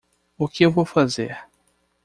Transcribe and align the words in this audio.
O 0.35 0.47
que 0.49 0.65
eu 0.65 0.71
vou 0.71 0.83
fazer? 0.83 1.37